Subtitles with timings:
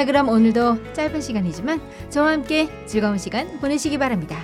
[0.00, 1.78] 자 그럼 오늘도 짧은 시간이지만
[2.08, 4.38] 저와 함께 즐거운 시간 보내시기 바랍니다.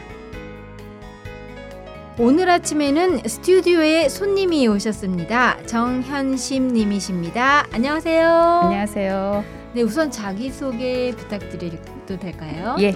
[2.19, 5.57] 오늘 아침에는 스튜디오에 손님이 오셨습니다.
[5.65, 7.69] 정현심 님이십니다.
[7.73, 8.29] 안녕하세요.
[8.29, 9.45] 안녕하세요.
[9.73, 12.77] 네, 우선 자기소개 부탁드려도 될까요?
[12.81, 12.95] 예.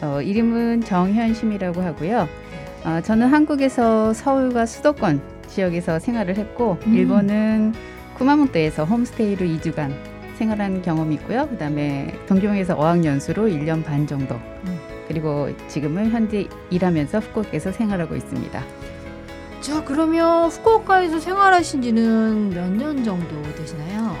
[0.00, 2.28] 어, 이름은 정현심이라고 하고요.
[2.84, 6.94] 어, 저는 한국에서 서울과 수도권 지역에서 생활을 했고 음.
[6.94, 7.74] 일본은
[8.16, 11.48] 쿠마모토에서 홈스테이로 2주간 생활한 경험이 있고요.
[11.48, 14.34] 그다음에 동경에서 어학연수로 1년 반 정도.
[14.64, 14.78] 음.
[15.08, 18.62] 그리고 지금은 현재 일하면서 후쿠오카에서 생활하고 있습니다.
[19.60, 24.16] 자, 그러면 후쿠오카에서 생활하신 지는 몇 년 정도 되시나요?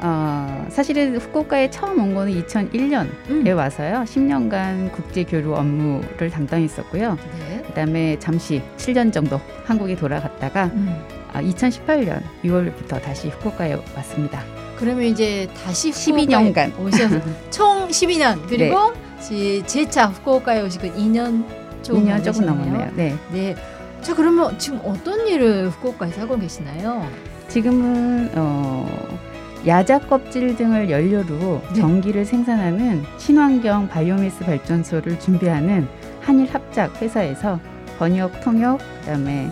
[0.00, 3.56] 어, 사실은 후쿠오카에 처음 온 거는 2001년에 음.
[3.56, 4.04] 와서요.
[4.06, 7.16] 10년간 국제 교류 업무를 담당했었고요.
[7.48, 7.62] 네.
[7.66, 10.94] 그다음에 잠시 7년 정도 한국에 돌아갔다가 음.
[11.32, 14.42] 아, 2018년 6월부터 다시 후쿠오카에 왔습니다.
[14.76, 16.72] 그러면 이제 다시 12년간.
[16.72, 21.44] 후쿠오카에 오셔서 총 12년 그리고 지- 제차 후쿠오카에 오시고 2년
[21.82, 22.46] 조금 2년 조금.
[22.46, 22.90] 넘었네요.
[22.94, 23.14] 네.
[23.32, 23.54] 네.
[24.02, 27.06] 자 그러면 지금 어떤 일을 후쿠오카에서 하고 계시나요?
[27.48, 29.18] 지금은 어,
[29.66, 31.80] 야자 껍질 등을 연료로 네.
[31.80, 35.86] 전기를 생산하는 친환경 바이오매스 발전소를 준비하는
[36.20, 37.58] 한일 합작 회사에서
[37.98, 39.50] 번역, 통역, 그다음에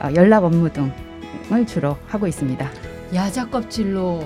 [0.00, 2.70] 어, 연락 업무 등을 주로 하고 있습니다.
[3.14, 4.24] 야자 껍질로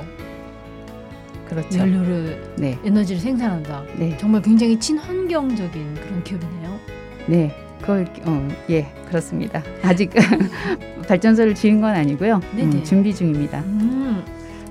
[1.48, 1.78] 그렇죠.
[1.78, 3.84] 연료를 네, 에너지를 생산한다.
[3.97, 6.80] 네, 정말 굉장히 친환경적인 그런 기업이네요.
[7.27, 7.62] 네.
[7.80, 9.62] 그걸 어, 예 그렇습니다.
[9.83, 10.11] 아직
[11.06, 12.41] 발전소를 지은 건 아니고요.
[12.55, 13.61] 음, 준비 중입니다.
[13.61, 14.25] 음,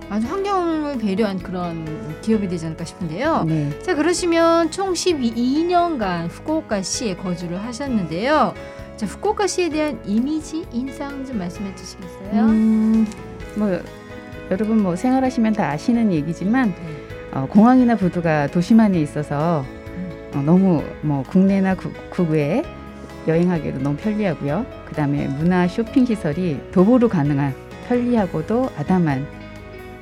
[0.10, 1.86] 아주 환경을 배려한 그런
[2.22, 3.44] 기업이 되지 않을까 싶은데요.
[3.48, 3.80] 네.
[3.84, 8.54] 자 그러시면 총 12년간 후쿠오카시에 거주를 하셨는데요.
[8.98, 12.42] 자 후쿠오카시에 대한 이미지 인상 좀 말씀해 주시겠어요?
[12.42, 13.08] 음,
[13.56, 13.80] 뭐
[14.56, 16.76] 여러분 뭐 생활하시면 다 아시는 얘기지만 네.
[17.34, 19.66] 어, 공항이나 부두가 도시만에 있어서
[20.34, 22.64] 어, 너무 뭐 국내나 국, 국외
[23.28, 24.66] 여행하기도 너무 편리하고요.
[24.86, 27.54] 그다음에 문화 쇼핑 시설이 도보로 가능한
[27.90, 29.28] 편리하고도 아담한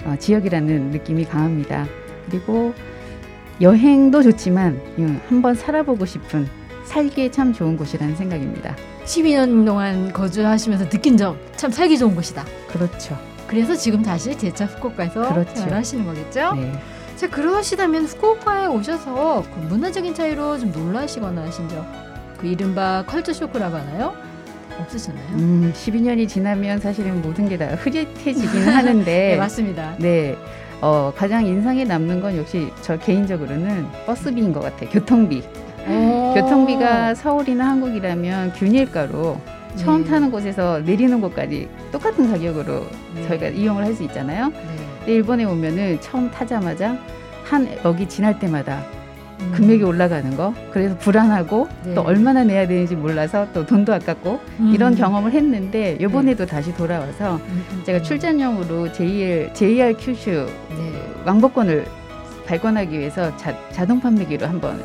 [0.06, 1.88] 어, 지역이라는 느낌이 강합니다.
[2.30, 2.75] 그리고
[3.59, 6.47] 여행도 좋지만 음, 한번 살아보고 싶은
[6.86, 8.75] 살기에 참 좋은 곳이라는 생각입니다.
[9.06, 12.44] 12년 동안 거주하시면서 느낀 점 참 살기 좋은 곳이다.
[12.68, 13.18] 그렇죠.
[13.48, 15.56] 그래서 지금 다시 재차 후쿠오카에서 그렇죠.
[15.56, 16.54] 생활하시는 거겠죠?
[16.56, 16.72] 네.
[17.16, 21.86] 자 그러시다면 후쿠오카에 오셔서 그 문화적인 차이로 좀 놀라시거나 하신 적,
[22.38, 24.14] 그 이른바 컬처 쇼크라고 하나요?
[24.80, 25.26] 없으셨나요?
[25.34, 29.96] 음, 12년이 지나면 사실은 모든 게 다 흐릿해지긴 하는데 네 맞습니다.
[30.00, 30.36] 네.
[30.81, 34.90] 어, 가장 인상에 남는 건 역시 저 개인적으로는 버스비인 것 같아요.
[34.90, 35.44] 교통비.
[35.88, 36.34] 오.
[36.34, 39.40] 교통비가 서울이나 한국이라면 균일가로
[39.76, 40.10] 처음 네.
[40.10, 42.86] 타는 곳에서 내리는 곳까지 똑같은 가격으로
[43.16, 43.28] 네.
[43.28, 44.48] 저희가 이용을 할 수 있잖아요.
[44.50, 44.56] 네.
[45.00, 46.98] 근데 일본에 오면은 처음 타자마자
[47.44, 48.82] 한 여기 지날 때마다
[49.42, 49.52] 음.
[49.56, 50.54] 금액이 올라가는 거.
[50.72, 51.94] 그래서 불안하고 네.
[51.96, 54.40] 또 얼마나 내야 되는지 몰라서 또 돈도 아깝고
[54.72, 54.98] 이런 음.
[54.98, 58.04] 경험을 했는데 이번에도 다시 돌아와서 음, 음, 제가 음.
[58.04, 60.92] 출전용으로 JR, JR 큐슈 네.
[61.26, 61.86] 왕복권을
[62.46, 64.82] 발권하기 위해서 자, 자동 판매기로 한번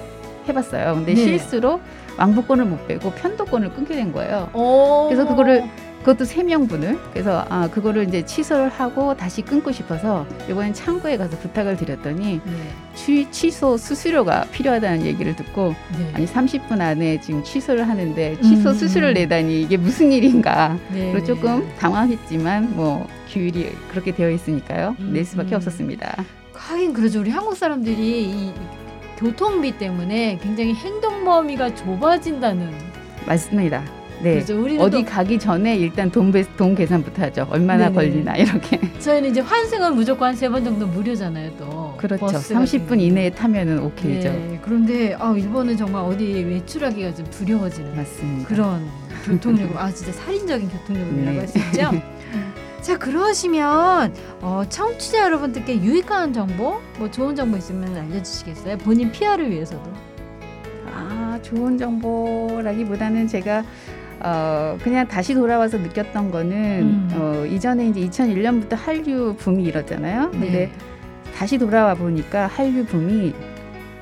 [0.49, 0.95] 해봤어요.
[0.95, 1.21] 근데 네.
[1.23, 1.81] 실수로
[2.19, 4.51] 왕복권을 못 빼고 편도권을 끊게 된 거예요.
[4.53, 5.09] 오.
[5.09, 5.65] 그래서 그거를
[6.01, 11.37] 그것도 세 명분을 그래서 아 그거를 이제 취소를 하고 다시 끊고 싶어서 이번엔 창구에 가서
[11.39, 12.53] 부탁을 드렸더니 네.
[12.95, 16.11] 취, 취소 수수료가 필요하다는 얘기를 듣고 네.
[16.15, 18.75] 아니 30분 안에 지금 취소를 하는데 취소 음.
[18.75, 21.13] 수수료를 내다니 이게 무슨 일인가 네.
[21.13, 25.57] 그리고 조금 당황했지만 뭐 규율이 그렇게 되어 있으니까요 음, 낼 수밖에 음.
[25.57, 26.25] 없었습니다.
[26.55, 27.21] 하긴 그러죠.
[27.21, 28.53] 우리 한국 사람들이 이
[29.19, 32.71] 교통비 때문에 굉장히 행동 범위가 좁아진다는.
[33.27, 33.83] 맞습니다.
[34.23, 34.35] 네.
[34.35, 34.65] 그렇죠.
[34.83, 37.47] 어디 또 가기 전에 일단 돈, 배, 돈 계산부터 하죠.
[37.51, 37.95] 얼마나 네네.
[37.95, 38.81] 걸리나 이렇게.
[38.99, 41.53] 저희는 이제 환승은 무조건 한세번 정도 무료잖아요.
[41.59, 42.27] 또 그렇죠.
[42.27, 43.01] 버스 같은 30분 경우는.
[43.05, 44.31] 이내에 타면은 오케이죠.
[44.31, 44.59] 네.
[44.63, 48.49] 그런데 아 일본은 정말 어디 외출하기가 좀 두려워지는 맞습니다.
[48.49, 48.89] 그런
[49.25, 49.77] 교통요금.
[49.77, 51.39] 아 진짜 살인적인 교통요금이라고 네.
[51.39, 51.91] 할수 있죠.
[52.81, 58.79] 자 그러시면 어, 청취자 여러분들께 유익한 정보, 뭐 좋은 정보 있으면 알려주시겠어요?
[58.79, 59.83] 본인 PR을 위해서도.
[60.87, 63.65] 아, 좋은 정보라기보다는 제가
[64.21, 66.53] 어, 그냥 다시 돌아와서 느꼈던 거는
[66.83, 67.09] 음.
[67.15, 70.31] 어, 이전에 이제 2001년부터 한류 붐이 일었잖아요.
[70.31, 70.73] 근데 네.
[71.37, 73.35] 다시 돌아와 보니까 한류 붐이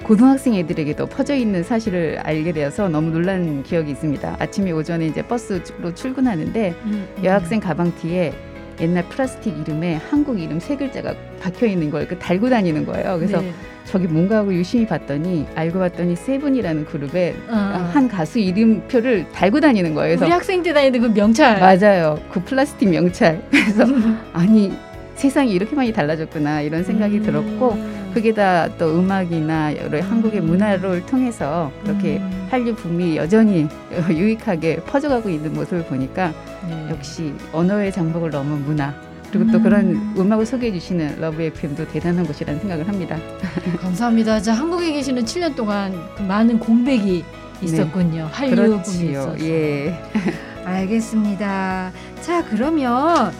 [0.04, 4.36] 고등학생 애들에게도 퍼져 있는 사실을 알게 되어서 너무 놀란 기억이 있습니다.
[4.38, 7.24] 아침에 오전에 이제 버스로 출근하는데 음, 음.
[7.24, 8.32] 여학생 가방 뒤에
[8.80, 13.16] 옛날 플라스틱 이름에 한국 이름 세 글자가 박혀 있는 걸그 달고 다니는 거예요.
[13.18, 13.52] 그래서 네.
[13.84, 17.90] 저기 뭔가 하고 유심히 봤더니 알고 봤더니 세븐이라는 그룹에 어.
[17.92, 20.12] 한 가수 이름표를 달고 다니는 거예요.
[20.12, 21.60] 우리 그래서 학생 때 다니는 그 명찰.
[21.60, 22.18] 맞아요.
[22.30, 23.42] 그 플라스틱 명찰.
[23.50, 23.84] 그래서
[24.32, 24.76] 아니
[25.14, 27.22] 세상이 이렇게 많이 달라졌구나 이런 생각이 음.
[27.22, 32.46] 들었고 그게 다 또 음악이나 여러 한국의 문화를 통해서 그렇게 음.
[32.50, 33.68] 한류 붐이 여전히
[34.10, 36.32] 유익하게 퍼져가고 있는 모습을 보니까
[36.68, 36.88] 네.
[36.90, 38.94] 역시 언어의 장벽을 넘은 문화
[39.30, 39.62] 그리고 또 음.
[39.62, 43.18] 그런 음악을 소개해 주시는 Love FM도 대단한 곳이라는 생각을 합니다.
[43.80, 44.40] 감사합니다.
[44.40, 47.24] 자, 한국에 계시는 7년 동안 그 많은 공백이
[47.60, 48.28] 있었군요.
[48.30, 49.10] 한류 붐이 네.
[49.10, 49.40] 있어서.
[49.40, 49.94] 예.
[50.64, 51.92] 알겠습니다.
[52.22, 53.32] 자, 그러면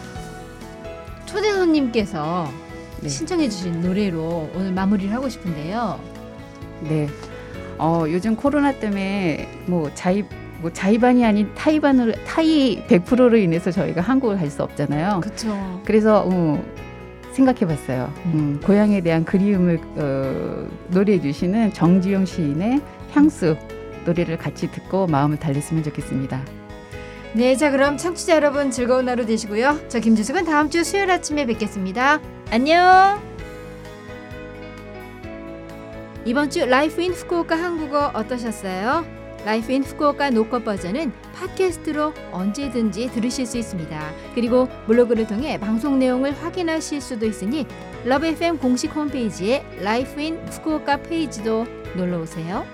[1.25, 2.51] 초대 손님께서
[3.01, 3.09] 네.
[3.09, 6.01] 신청해 주신 노래로 오늘 마무리를 하고 싶은데요.
[6.83, 7.09] 네.
[7.79, 10.27] 어, 요즘 코로나 때문에 뭐 자입
[10.67, 15.21] 뭐 자의반이 아닌 타의반으로 타의 100%로 인해서 저희가 한국을 갈 수 없잖아요.
[15.21, 15.81] 그렇죠.
[15.85, 16.65] 그래서 어,
[17.33, 18.13] 생각해봤어요.
[18.27, 18.31] 음.
[18.35, 22.81] 음, 고향에 대한 그리움을 어, 노래해 주시는 정지용 시인의
[23.13, 23.57] 향수
[24.05, 26.43] 노래를 같이 듣고 마음을 달랬으면 좋겠습니다.
[27.35, 29.81] 네, 자 그럼 청취자 여러분 즐거운 하루 되시고요.
[29.89, 32.21] 저 김지숙은 다음 주 수요일 아침에 뵙겠습니다.
[32.51, 33.21] 안녕.
[36.25, 39.26] 이번 주 Life in Fukuoka 한국어 어떠셨어요?
[39.47, 44.11] Life in Fukuoka 녹화 버전은 팟캐스트로 언제든지 들으실 수 있습니다.
[44.35, 47.65] 그리고 블로그를 통해 방송 내용을 확인하실 수도 있으니
[48.05, 51.65] Love FM 공식 홈페이지에 Life in Fukuoka 페이지도
[51.95, 52.67] 놀러 오세요.